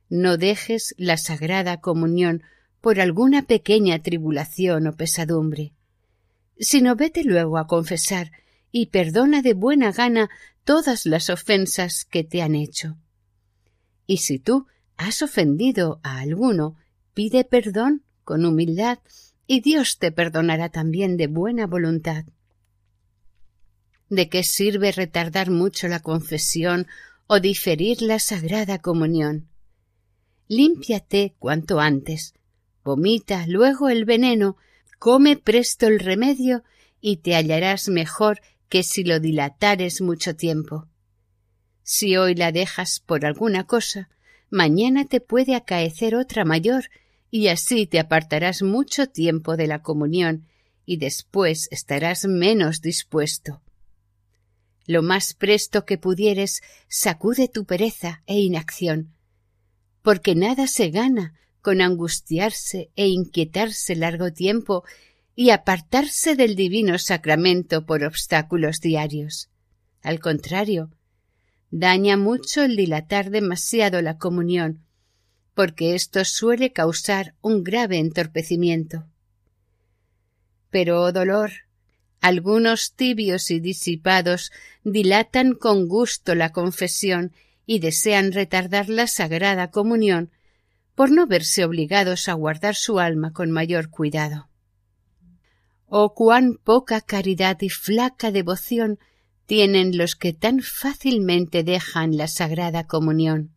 No 0.09 0.37
dejes 0.37 0.93
la 0.97 1.17
sagrada 1.17 1.79
comunión 1.79 2.43
por 2.81 2.99
alguna 2.99 3.43
pequeña 3.43 3.99
tribulación 3.99 4.87
o 4.87 4.93
pesadumbre, 4.97 5.73
sino 6.59 6.95
vete 6.95 7.23
luego 7.23 7.57
a 7.57 7.67
confesar 7.67 8.31
y 8.71 8.87
perdona 8.87 9.41
de 9.41 9.53
buena 9.53 9.91
gana 9.91 10.29
todas 10.63 11.05
las 11.05 11.29
ofensas 11.29 12.05
que 12.05 12.23
te 12.23 12.41
han 12.41 12.55
hecho. 12.55 12.97
Y 14.07 14.17
si 14.17 14.39
tú 14.39 14.67
has 14.97 15.21
ofendido 15.21 15.99
a 16.03 16.19
alguno, 16.19 16.75
pide 17.13 17.43
perdón 17.43 18.03
con 18.23 18.45
humildad 18.45 18.99
y 19.47 19.61
Dios 19.61 19.97
te 19.97 20.11
perdonará 20.11 20.69
también 20.69 21.17
de 21.17 21.27
buena 21.27 21.67
voluntad. 21.67 22.25
¿De 24.09 24.29
qué 24.29 24.43
sirve 24.43 24.91
retardar 24.91 25.49
mucho 25.49 25.87
la 25.87 26.01
confesión 26.01 26.87
o 27.27 27.39
diferir 27.39 28.01
la 28.01 28.19
sagrada 28.19 28.79
comunión? 28.79 29.49
Límpiate 30.47 31.33
cuanto 31.39 31.79
antes, 31.79 32.33
vomita 32.83 33.47
luego 33.47 33.89
el 33.89 34.05
veneno, 34.05 34.57
come 34.99 35.37
presto 35.37 35.87
el 35.87 35.99
remedio 35.99 36.63
y 36.99 37.17
te 37.17 37.35
hallarás 37.35 37.87
mejor 37.87 38.41
que 38.71 38.83
si 38.83 39.03
lo 39.03 39.19
dilatares 39.19 39.99
mucho 39.99 40.37
tiempo. 40.37 40.87
Si 41.83 42.15
hoy 42.15 42.35
la 42.35 42.53
dejas 42.53 43.01
por 43.01 43.25
alguna 43.25 43.65
cosa, 43.67 44.09
mañana 44.49 45.03
te 45.03 45.19
puede 45.19 45.55
acaecer 45.55 46.15
otra 46.15 46.45
mayor, 46.45 46.85
y 47.29 47.49
así 47.49 47.85
te 47.85 47.99
apartarás 47.99 48.63
mucho 48.63 49.07
tiempo 49.07 49.57
de 49.57 49.67
la 49.67 49.81
comunión, 49.81 50.47
y 50.85 50.97
después 50.97 51.67
estarás 51.69 52.23
menos 52.23 52.79
dispuesto. 52.81 53.61
Lo 54.87 55.03
más 55.03 55.33
presto 55.33 55.83
que 55.85 55.97
pudieres, 55.97 56.61
sacude 56.87 57.49
tu 57.49 57.65
pereza 57.65 58.23
e 58.25 58.39
inacción, 58.39 59.13
porque 60.01 60.33
nada 60.33 60.67
se 60.67 60.91
gana 60.91 61.37
con 61.61 61.81
angustiarse 61.81 62.89
e 62.95 63.09
inquietarse 63.09 63.97
largo 63.97 64.31
tiempo 64.31 64.85
y 65.41 65.49
apartarse 65.49 66.35
del 66.35 66.55
divino 66.55 66.99
sacramento 66.99 67.87
por 67.87 68.03
obstáculos 68.03 68.79
diarios. 68.79 69.49
Al 70.03 70.19
contrario, 70.19 70.91
daña 71.71 72.15
mucho 72.15 72.61
el 72.61 72.75
dilatar 72.75 73.31
demasiado 73.31 74.03
la 74.03 74.19
comunión, 74.19 74.85
porque 75.55 75.95
esto 75.95 76.25
suele 76.25 76.73
causar 76.73 77.33
un 77.41 77.63
grave 77.63 77.97
entorpecimiento. 77.97 79.07
Pero, 80.69 81.01
oh 81.01 81.11
dolor, 81.11 81.51
algunos 82.19 82.93
tibios 82.93 83.49
y 83.49 83.59
disipados 83.59 84.51
dilatan 84.83 85.55
con 85.55 85.87
gusto 85.87 86.35
la 86.35 86.51
confesión 86.51 87.33
y 87.65 87.79
desean 87.79 88.31
retardar 88.31 88.89
la 88.89 89.07
sagrada 89.07 89.71
comunión 89.71 90.29
por 90.93 91.09
no 91.09 91.25
verse 91.25 91.65
obligados 91.65 92.29
a 92.29 92.33
guardar 92.33 92.75
su 92.75 92.99
alma 92.99 93.33
con 93.33 93.49
mayor 93.49 93.89
cuidado. 93.89 94.50
Oh 95.93 96.13
cuán 96.13 96.55
poca 96.55 97.01
caridad 97.01 97.57
y 97.59 97.67
flaca 97.67 98.31
devoción 98.31 98.97
tienen 99.45 99.97
los 99.97 100.15
que 100.15 100.31
tan 100.31 100.61
fácilmente 100.61 101.65
dejan 101.65 102.15
la 102.15 102.29
sagrada 102.29 102.87
comunión. 102.87 103.51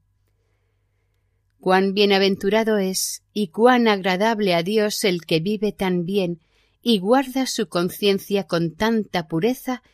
Cuán 1.60 1.94
bienaventurado 1.94 2.78
es 2.78 3.22
y 3.32 3.48
cuán 3.48 3.86
agradable 3.86 4.52
a 4.52 4.64
Dios 4.64 5.04
el 5.04 5.24
que 5.24 5.38
vive 5.38 5.70
tan 5.70 6.06
bien 6.06 6.40
y 6.82 6.98
guarda 6.98 7.46
su 7.46 7.68
conciencia 7.68 8.48
con 8.48 8.74
tanta 8.74 9.28
pureza 9.28 9.84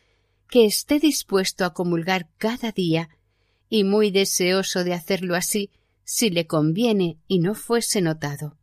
que 0.49 0.65
esté 0.65 0.99
dispuesto 0.99 1.63
a 1.63 1.75
comulgar 1.75 2.27
cada 2.39 2.71
día 2.71 3.09
y 3.69 3.83
muy 3.83 4.09
deseoso 4.09 4.83
de 4.83 4.95
hacerlo 4.95 5.35
así 5.35 5.69
si 6.03 6.31
le 6.31 6.47
conviene 6.47 7.19
y 7.27 7.37
no 7.37 7.53
fuese 7.53 8.01
notado. 8.01 8.57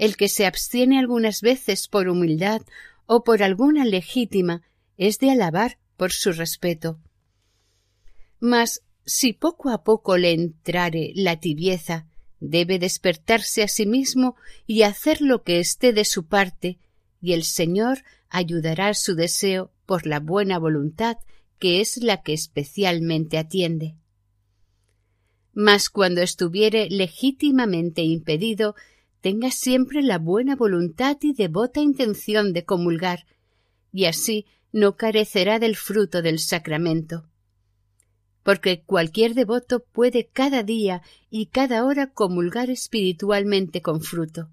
El 0.00 0.16
que 0.16 0.30
se 0.30 0.46
abstiene 0.46 0.98
algunas 0.98 1.42
veces 1.42 1.86
por 1.86 2.08
humildad 2.08 2.62
o 3.04 3.22
por 3.22 3.42
alguna 3.42 3.84
legítima 3.84 4.62
es 4.96 5.18
de 5.18 5.30
alabar 5.30 5.76
por 5.98 6.10
su 6.10 6.32
respeto. 6.32 6.98
Mas 8.38 8.82
si 9.04 9.34
poco 9.34 9.68
a 9.68 9.84
poco 9.84 10.16
le 10.16 10.32
entrare 10.32 11.12
la 11.14 11.38
tibieza, 11.38 12.06
debe 12.40 12.78
despertarse 12.78 13.62
a 13.62 13.68
sí 13.68 13.84
mismo 13.84 14.36
y 14.66 14.84
hacer 14.84 15.20
lo 15.20 15.42
que 15.42 15.60
esté 15.60 15.92
de 15.92 16.06
su 16.06 16.24
parte, 16.24 16.78
y 17.20 17.34
el 17.34 17.44
Señor 17.44 18.02
ayudará 18.30 18.94
su 18.94 19.14
deseo 19.14 19.70
por 19.84 20.06
la 20.06 20.18
buena 20.18 20.58
voluntad 20.58 21.18
que 21.58 21.82
es 21.82 21.98
la 21.98 22.22
que 22.22 22.32
especialmente 22.32 23.36
atiende. 23.36 23.96
Mas 25.52 25.90
cuando 25.90 26.22
estuviere 26.22 26.88
legítimamente 26.88 28.00
impedido, 28.00 28.76
tenga 29.20 29.50
siempre 29.50 30.02
la 30.02 30.18
buena 30.18 30.56
voluntad 30.56 31.16
y 31.20 31.32
devota 31.32 31.80
intención 31.80 32.52
de 32.52 32.64
comulgar, 32.64 33.26
y 33.92 34.06
así 34.06 34.46
no 34.72 34.96
carecerá 34.96 35.58
del 35.58 35.76
fruto 35.76 36.22
del 36.22 36.38
sacramento. 36.38 37.26
Porque 38.42 38.82
cualquier 38.82 39.34
devoto 39.34 39.84
puede 39.84 40.26
cada 40.26 40.62
día 40.62 41.02
y 41.28 41.46
cada 41.46 41.84
hora 41.84 42.06
comulgar 42.06 42.70
espiritualmente 42.70 43.82
con 43.82 44.00
fruto. 44.00 44.48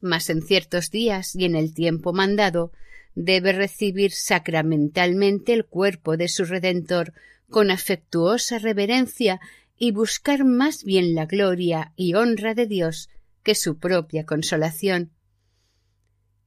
Mas 0.00 0.28
en 0.30 0.42
ciertos 0.42 0.90
días 0.90 1.34
y 1.34 1.44
en 1.44 1.56
el 1.56 1.72
tiempo 1.72 2.12
mandado, 2.12 2.72
debe 3.14 3.52
recibir 3.52 4.12
sacramentalmente 4.12 5.52
el 5.52 5.64
cuerpo 5.64 6.16
de 6.16 6.28
su 6.28 6.44
Redentor 6.44 7.14
con 7.50 7.70
afectuosa 7.70 8.58
reverencia 8.58 9.40
y 9.76 9.92
buscar 9.92 10.44
más 10.44 10.84
bien 10.84 11.14
la 11.14 11.26
gloria 11.26 11.92
y 11.96 12.14
honra 12.14 12.54
de 12.54 12.66
Dios 12.66 13.08
que 13.42 13.54
su 13.54 13.78
propia 13.78 14.24
consolación. 14.24 15.12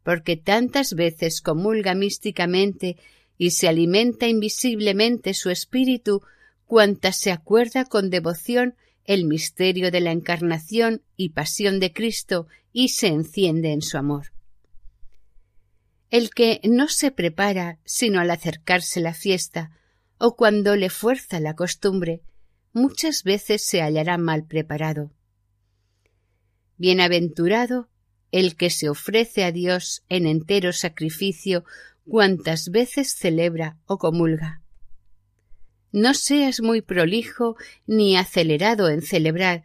Porque 0.03 0.37
tantas 0.37 0.93
veces 0.93 1.41
comulga 1.41 1.93
místicamente 1.95 2.97
y 3.37 3.51
se 3.51 3.67
alimenta 3.67 4.27
invisiblemente 4.27 5.33
su 5.33 5.49
espíritu 5.49 6.21
cuantas 6.65 7.17
se 7.17 7.31
acuerda 7.31 7.85
con 7.85 8.09
devoción 8.09 8.75
el 9.05 9.25
misterio 9.25 9.91
de 9.91 9.99
la 9.99 10.11
encarnación 10.11 11.01
y 11.17 11.29
pasión 11.29 11.79
de 11.79 11.91
Cristo 11.91 12.47
y 12.71 12.89
se 12.89 13.07
enciende 13.07 13.73
en 13.73 13.81
su 13.81 13.97
amor. 13.97 14.31
El 16.09 16.29
que 16.29 16.61
no 16.63 16.87
se 16.87 17.11
prepara 17.11 17.79
sino 17.83 18.19
al 18.19 18.31
acercarse 18.31 18.99
la 18.99 19.13
fiesta 19.13 19.71
o 20.17 20.35
cuando 20.35 20.75
le 20.75 20.89
fuerza 20.89 21.39
la 21.39 21.55
costumbre, 21.55 22.21
muchas 22.73 23.23
veces 23.23 23.65
se 23.65 23.81
hallará 23.81 24.17
mal 24.17 24.45
preparado. 24.45 25.11
Bienaventurado 26.81 27.89
el 28.31 28.55
que 28.55 28.71
se 28.71 28.89
ofrece 28.89 29.43
a 29.43 29.51
Dios 29.51 30.03
en 30.09 30.25
entero 30.25 30.73
sacrificio 30.73 31.63
cuantas 32.07 32.69
veces 32.71 33.15
celebra 33.15 33.77
o 33.85 33.99
comulga. 33.99 34.63
No 35.91 36.15
seas 36.15 36.59
muy 36.59 36.81
prolijo 36.81 37.55
ni 37.85 38.17
acelerado 38.17 38.89
en 38.89 39.03
celebrar, 39.03 39.63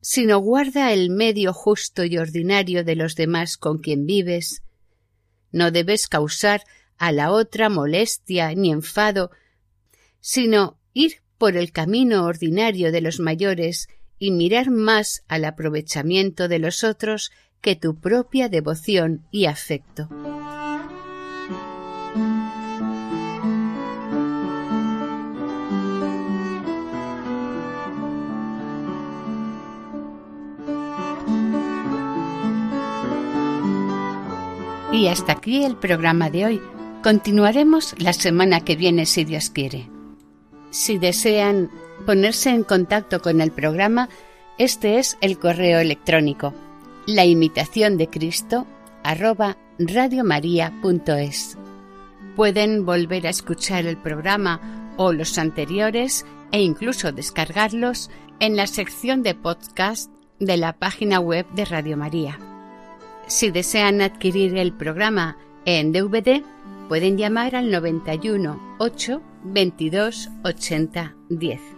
sino 0.00 0.38
guarda 0.38 0.94
el 0.94 1.10
medio 1.10 1.52
justo 1.52 2.02
y 2.02 2.16
ordinario 2.16 2.82
de 2.82 2.96
los 2.96 3.14
demás 3.14 3.58
con 3.58 3.76
quien 3.76 4.06
vives. 4.06 4.62
No 5.52 5.70
debes 5.70 6.08
causar 6.08 6.62
a 6.96 7.12
la 7.12 7.30
otra 7.30 7.68
molestia 7.68 8.54
ni 8.54 8.70
enfado, 8.70 9.32
sino 10.20 10.80
ir 10.94 11.16
por 11.36 11.58
el 11.58 11.72
camino 11.72 12.24
ordinario 12.24 12.90
de 12.90 13.02
los 13.02 13.20
mayores 13.20 13.86
y 14.18 14.30
mirar 14.30 14.70
más 14.70 15.22
al 15.28 15.44
aprovechamiento 15.44 16.48
de 16.48 16.58
los 16.58 16.84
otros 16.84 17.30
que 17.60 17.76
tu 17.76 17.96
propia 17.96 18.48
devoción 18.48 19.26
y 19.30 19.46
afecto. 19.46 20.08
Y 34.92 35.06
hasta 35.06 35.32
aquí 35.32 35.64
el 35.64 35.76
programa 35.76 36.28
de 36.28 36.44
hoy. 36.44 36.60
Continuaremos 37.04 37.94
la 37.98 38.12
semana 38.12 38.62
que 38.62 38.74
viene 38.74 39.06
si 39.06 39.24
Dios 39.24 39.50
quiere. 39.50 39.88
Si 40.70 40.98
desean 40.98 41.70
ponerse 42.06 42.50
en 42.50 42.64
contacto 42.64 43.20
con 43.20 43.40
el 43.40 43.50
programa, 43.50 44.08
este 44.58 44.98
es 44.98 45.16
el 45.20 45.38
correo 45.38 45.78
electrónico 45.78 46.54
la 47.08 47.24
imitación 47.24 47.96
de 47.96 48.10
Cristo 48.10 48.66
arroba 49.02 49.56
radiomaria.es. 49.78 51.56
Pueden 52.36 52.84
volver 52.84 53.26
a 53.26 53.30
escuchar 53.30 53.86
el 53.86 53.96
programa 53.96 54.92
o 54.98 55.14
los 55.14 55.38
anteriores 55.38 56.26
e 56.52 56.60
incluso 56.60 57.10
descargarlos 57.10 58.10
en 58.40 58.56
la 58.56 58.66
sección 58.66 59.22
de 59.22 59.34
podcast 59.34 60.12
de 60.38 60.58
la 60.58 60.74
página 60.74 61.18
web 61.18 61.46
de 61.54 61.64
Radio 61.64 61.96
María. 61.96 62.38
Si 63.26 63.50
desean 63.50 64.02
adquirir 64.02 64.58
el 64.58 64.74
programa 64.74 65.38
en 65.64 65.92
DVD, 65.92 66.42
pueden 66.90 67.16
llamar 67.16 67.56
al 67.56 67.70
91 67.70 68.76
8 68.78 69.22
22 69.44 70.28
80 70.44 71.14
10. 71.30 71.77